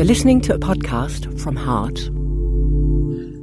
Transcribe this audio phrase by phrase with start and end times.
[0.00, 1.98] You're listening to a podcast from Heart.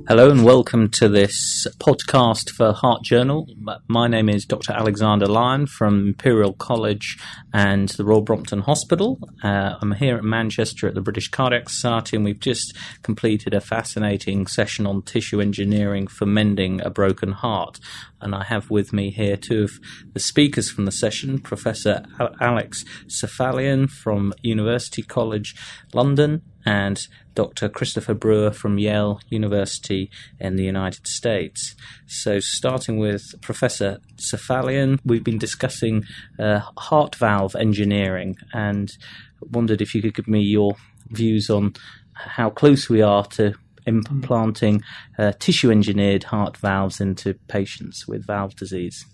[0.08, 3.45] Hello and welcome to this podcast for Heart Journal.
[3.87, 4.74] My name is Dr.
[4.74, 7.20] Alexander Lyon from Imperial College
[7.54, 9.20] and the Royal Brompton Hospital.
[9.43, 13.61] Uh, I'm here at Manchester at the British Cardiac Society and we've just completed a
[13.61, 17.79] fascinating session on tissue engineering for mending a broken heart.
[18.21, 19.79] And I have with me here two of
[20.13, 22.04] the speakers from the session, Professor
[22.41, 25.55] Alex Seifalian from University College
[25.93, 27.70] London and Dr.
[27.70, 30.09] Christopher Breuer from Yale University
[30.40, 31.76] in the United States.
[32.07, 36.04] So, starting with Professor Seifalian, we've been discussing
[36.40, 38.91] uh, heart valve engineering and
[39.40, 40.76] wondered if you could give me your
[41.09, 41.73] views on
[42.13, 43.54] how close we are to
[43.88, 44.84] implanting
[45.18, 49.05] uh, tissue engineered heart valves into patients with valve disease.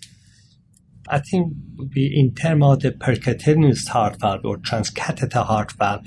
[1.08, 1.52] I think
[1.94, 6.06] we, in terms of the percutaneous heart valve or transcatheter heart valve,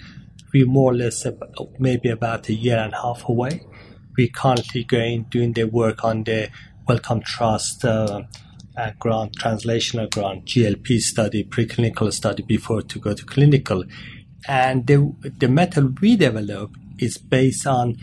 [0.54, 1.26] we're more or less
[1.78, 3.66] maybe about a year and a half away.
[4.18, 6.50] We're currently going doing the work on the
[6.88, 8.24] Wellcome Trust uh,
[8.76, 13.84] uh, grant, translational grant, GLP study, preclinical study before to go to clinical.
[14.48, 17.98] And the, the method we develop is based on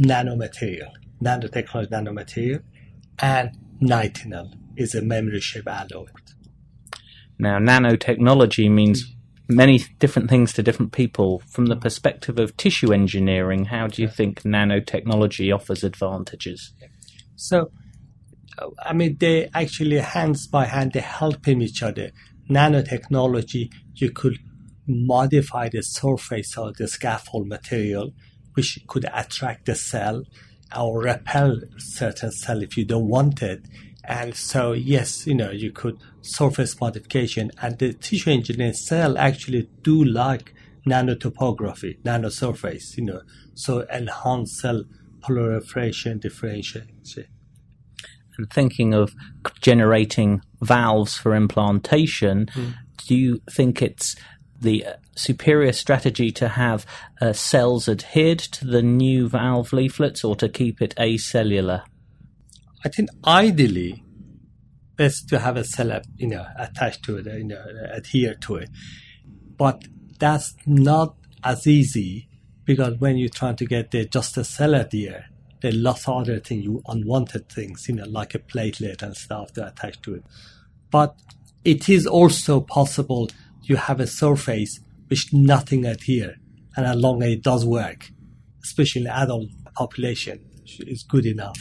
[0.00, 2.62] nanomaterial, nanotechnology nanomaterial,
[3.18, 3.50] and
[3.82, 6.06] nitinol is a memory chip alloy.
[7.38, 9.16] Now, nanotechnology means
[9.48, 11.42] many different things to different people.
[11.46, 16.72] From the perspective of tissue engineering, how do you think nanotechnology offers advantages?
[17.36, 17.70] So,
[18.82, 22.10] I mean, they actually hands by hand they helping each other.
[22.48, 24.38] Nanotechnology, you could
[24.86, 28.12] modify the surface of the scaffold material,
[28.54, 30.24] which could attract the cell
[30.76, 33.62] or repel certain cell if you don't want it.
[34.04, 39.68] And so, yes, you know, you could surface modification and the tissue engineering cell actually
[39.82, 40.54] do like
[40.86, 43.20] nanotopography, nanosurface, you know,
[43.54, 44.84] so enhance cell
[45.22, 46.88] proliferation, differentiation.
[48.38, 49.14] And thinking of
[49.60, 52.74] generating valves for implantation, mm.
[53.06, 54.16] do you think it's
[54.58, 54.86] the
[55.20, 56.86] superior strategy to have
[57.20, 61.82] uh, cells adhered to the new valve leaflets or to keep it acellular?
[62.84, 64.04] I think ideally,
[64.96, 68.70] best to have a cell, you know, attached to it, you know, adhere to it.
[69.56, 69.84] But
[70.18, 72.28] that's not as easy
[72.64, 75.26] because when you're trying to get the, just a cell adhere,
[75.60, 79.16] there are lots of other things, you unwanted things, you know, like a platelet and
[79.16, 80.24] stuff to attach to it.
[80.90, 81.14] But
[81.64, 83.30] it is also possible
[83.62, 86.36] you have a surface which nothing adhere,
[86.76, 88.10] and as long as it does work,
[88.62, 90.40] especially in adult population,
[90.86, 91.58] is good enough.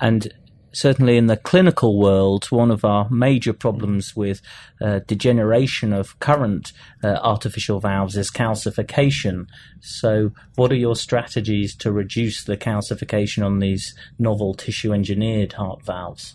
[0.00, 0.32] And
[0.72, 4.40] certainly in the clinical world, one of our major problems with
[4.80, 6.72] uh, degeneration of current
[7.02, 9.46] uh, artificial valves is calcification.
[9.80, 15.84] So, what are your strategies to reduce the calcification on these novel tissue engineered heart
[15.84, 16.34] valves?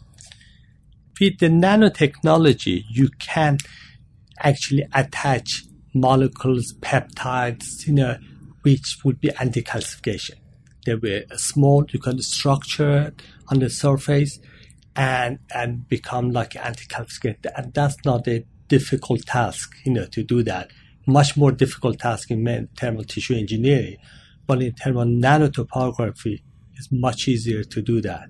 [1.19, 3.57] With the nanotechnology, you can
[4.41, 5.63] actually attach
[5.93, 8.17] molecules, peptides, you know,
[8.61, 10.35] which would be anti-calcification.
[10.85, 13.13] They were small, you can structure
[13.49, 14.39] on the surface
[14.95, 17.45] and and become like anti-calcification.
[17.55, 20.71] And that's not a difficult task, you know, to do that.
[21.05, 22.43] Much more difficult task in
[22.99, 23.97] of tissue engineering.
[24.45, 26.41] But in of nanotopography,
[26.75, 28.29] it's much easier to do that.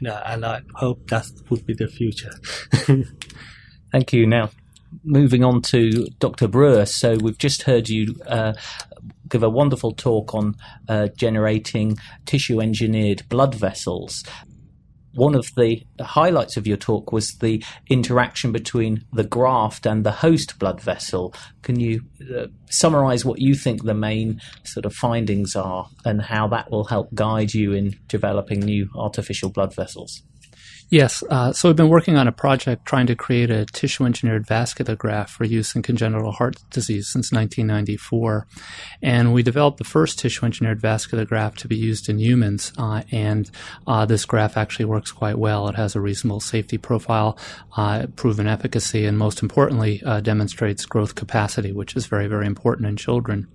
[0.00, 2.32] You know, and I hope that would be the future.
[3.92, 4.26] Thank you.
[4.26, 4.50] Now,
[5.02, 6.48] moving on to Dr.
[6.48, 6.86] Breuer.
[6.86, 8.54] So we've just heard you uh,
[9.28, 10.54] give a wonderful talk on
[10.88, 11.96] uh, generating
[12.26, 14.22] tissue engineered blood vessels.
[15.14, 20.10] One of the highlights of your talk was the interaction between the graft and the
[20.10, 21.32] host blood vessel.
[21.62, 22.02] Can you
[22.36, 26.84] uh, summarize what you think the main sort of findings are and how that will
[26.84, 30.22] help guide you in developing new artificial blood vessels?
[30.94, 31.24] Yes.
[31.28, 34.94] Uh, so we've been working on a project trying to create a tissue engineered vascular
[34.94, 38.46] graft for use in congenital heart disease since 1994.
[39.02, 42.72] And we developed the first tissue engineered vascular graft to be used in humans.
[42.78, 43.50] Uh, and
[43.88, 45.66] uh, this graft actually works quite well.
[45.66, 47.36] It has a reasonable safety profile,
[47.76, 52.86] uh, proven efficacy, and most importantly, uh, demonstrates growth capacity, which is very, very important
[52.86, 53.48] in children.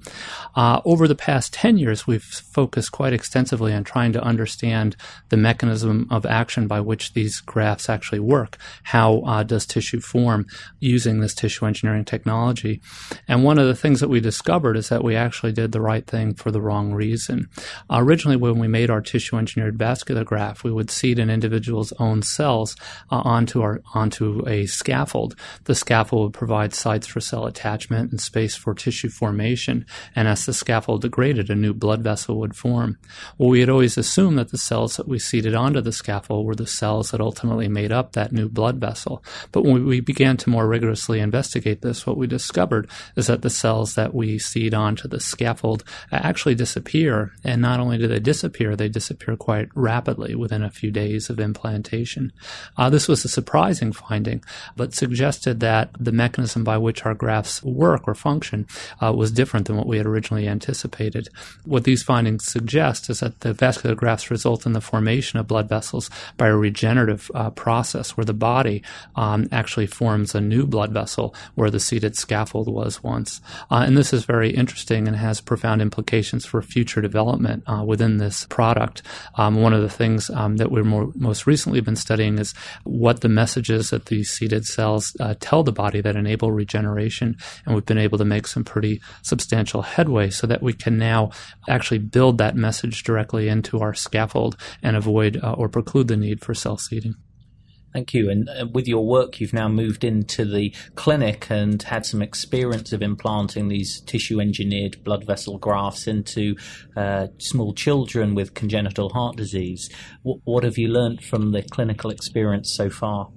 [0.57, 4.97] Uh, over the past 10 years, we've focused quite extensively on trying to understand
[5.29, 8.57] the mechanism of action by which these these grafts actually work?
[8.83, 10.47] How uh, does tissue form
[10.79, 12.81] using this tissue engineering technology?
[13.27, 16.05] And one of the things that we discovered is that we actually did the right
[16.07, 17.47] thing for the wrong reason.
[17.91, 22.23] Originally, when we made our tissue engineered vascular graft, we would seed an individual's own
[22.23, 22.75] cells
[23.11, 25.35] uh, onto our onto a scaffold.
[25.65, 29.85] The scaffold would provide sites for cell attachment and space for tissue formation.
[30.15, 32.97] And as the scaffold degraded, a new blood vessel would form.
[33.37, 36.55] Well, we had always assumed that the cells that we seeded onto the scaffold were
[36.55, 39.23] the cells that ultimately made up that new blood vessel.
[39.51, 43.49] But when we began to more rigorously investigate this, what we discovered is that the
[43.49, 47.33] cells that we seed onto the scaffold actually disappear.
[47.43, 51.39] And not only do they disappear, they disappear quite rapidly within a few days of
[51.39, 52.31] implantation.
[52.77, 54.43] Uh, this was a surprising finding,
[54.75, 58.67] but suggested that the mechanism by which our grafts work or function
[59.01, 61.29] uh, was different than what we had originally anticipated.
[61.65, 65.69] What these findings suggest is that the vascular grafts result in the formation of blood
[65.69, 66.55] vessels by a
[66.99, 68.83] regenerative uh, process where the body
[69.15, 73.41] um, actually forms a new blood vessel where the seeded scaffold was once.
[73.71, 78.17] Uh, and this is very interesting and has profound implications for future development uh, within
[78.17, 79.01] this product.
[79.35, 82.53] Um, one of the things um, that we've most recently been studying is
[82.83, 87.37] what the messages that these seeded cells uh, tell the body that enable regeneration.
[87.65, 91.31] And we've been able to make some pretty substantial headway so that we can now
[91.67, 96.41] actually build that message directly into our scaffold and avoid uh, or preclude the need
[96.41, 96.77] for cell
[97.93, 98.29] Thank you.
[98.29, 102.93] And uh, with your work, you've now moved into the clinic and had some experience
[102.93, 106.55] of implanting these tissue engineered blood vessel grafts into
[106.95, 109.89] uh, small children with congenital heart disease.
[110.23, 113.29] W- what have you learned from the clinical experience so far?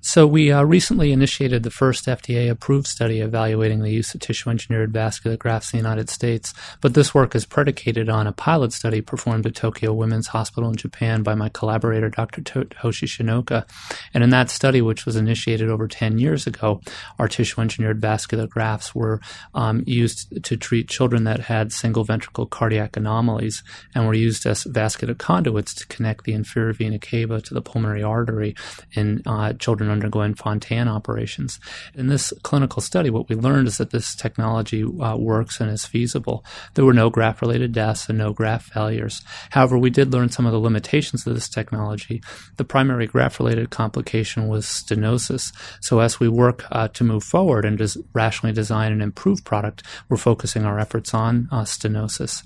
[0.00, 5.36] So we uh, recently initiated the first FDA-approved study evaluating the use of tissue-engineered vascular
[5.36, 9.44] grafts in the United States, but this work is predicated on a pilot study performed
[9.44, 12.42] at Tokyo Women's Hospital in Japan by my collaborator, Dr.
[12.42, 13.68] Toshi Shinoka.
[14.14, 16.80] And in that study, which was initiated over 10 years ago,
[17.18, 19.20] our tissue-engineered vascular grafts were
[19.54, 23.64] um, used to treat children that had single ventricle cardiac anomalies
[23.96, 28.04] and were used as vascular conduits to connect the inferior vena cava to the pulmonary
[28.04, 28.54] artery
[28.92, 31.60] in uh, children undergoing Fontan operations.
[31.94, 35.86] In this clinical study, what we learned is that this technology uh, works and is
[35.86, 36.44] feasible.
[36.74, 39.22] There were no graft related deaths and no graft failures.
[39.50, 42.22] However, we did learn some of the limitations of this technology.
[42.56, 45.52] The primary graft related complication was stenosis.
[45.80, 49.82] So, as we work uh, to move forward and des- rationally design an improved product,
[50.08, 52.44] we're focusing our efforts on uh, stenosis.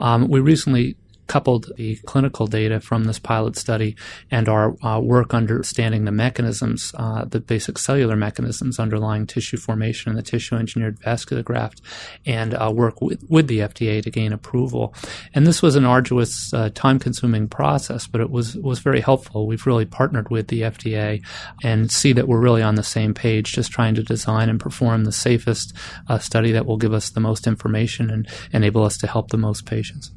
[0.00, 3.96] Um, we recently coupled the clinical data from this pilot study
[4.30, 10.10] and our uh, work understanding the mechanisms, uh, the basic cellular mechanisms underlying tissue formation
[10.10, 11.80] in the tissue engineered vascular graft,
[12.26, 14.94] and uh, work with, with, the FDA to gain approval.
[15.34, 19.46] And this was an arduous, uh, time consuming process, but it was, was very helpful.
[19.46, 21.22] We've really partnered with the FDA
[21.62, 25.04] and see that we're really on the same page, just trying to design and perform
[25.04, 25.74] the safest
[26.08, 29.36] uh, study that will give us the most information and enable us to help the
[29.36, 30.10] most patients.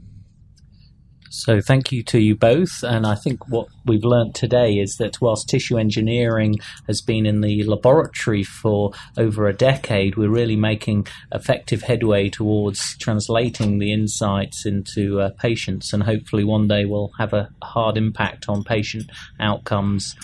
[1.29, 2.83] So thank you to you both.
[2.83, 7.41] And I think what we've learned today is that whilst tissue engineering has been in
[7.41, 14.65] the laboratory for over a decade, we're really making effective headway towards translating the insights
[14.65, 15.93] into uh, patients.
[15.93, 19.09] And hopefully one day we'll have a hard impact on patient
[19.39, 20.15] outcomes.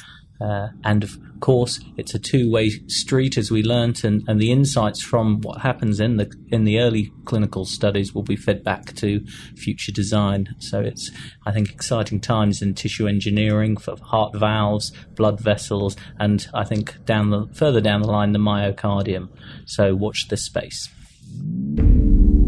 [0.42, 5.02] Uh, and of course, it's a two-way street, as we learnt, and, and the insights
[5.02, 9.26] from what happens in the in the early clinical studies will be fed back to
[9.56, 10.56] future design.
[10.60, 11.12] So it's,
[11.46, 17.04] I think, exciting times in tissue engineering for heart valves, blood vessels, and I think
[17.06, 19.30] down the further down the line, the myocardium.
[19.66, 20.90] So watch this space.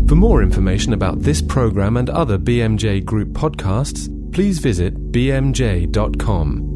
[0.08, 6.75] For more information about this program and other BMJ Group podcasts, please visit bmj.com.